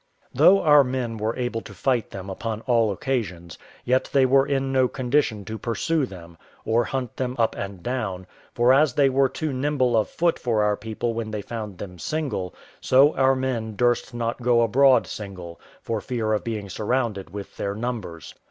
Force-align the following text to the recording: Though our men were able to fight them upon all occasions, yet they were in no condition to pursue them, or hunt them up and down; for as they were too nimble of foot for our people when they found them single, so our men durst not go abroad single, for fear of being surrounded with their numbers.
Though 0.33 0.61
our 0.63 0.83
men 0.83 1.17
were 1.17 1.35
able 1.37 1.61
to 1.61 1.75
fight 1.75 2.09
them 2.09 2.27
upon 2.27 2.61
all 2.61 2.91
occasions, 2.91 3.59
yet 3.85 4.09
they 4.11 4.25
were 4.25 4.47
in 4.47 4.71
no 4.73 4.87
condition 4.87 5.45
to 5.45 5.59
pursue 5.59 6.07
them, 6.07 6.39
or 6.65 6.85
hunt 6.85 7.17
them 7.17 7.35
up 7.37 7.55
and 7.55 7.83
down; 7.83 8.25
for 8.55 8.73
as 8.73 8.95
they 8.95 9.09
were 9.11 9.29
too 9.29 9.53
nimble 9.53 9.95
of 9.95 10.09
foot 10.09 10.39
for 10.39 10.63
our 10.63 10.75
people 10.75 11.13
when 11.13 11.29
they 11.29 11.43
found 11.43 11.77
them 11.77 11.99
single, 11.99 12.55
so 12.79 13.15
our 13.15 13.35
men 13.35 13.75
durst 13.75 14.11
not 14.11 14.41
go 14.41 14.63
abroad 14.63 15.05
single, 15.05 15.61
for 15.83 16.01
fear 16.01 16.33
of 16.33 16.43
being 16.43 16.67
surrounded 16.67 17.29
with 17.29 17.55
their 17.57 17.75
numbers. 17.75 18.33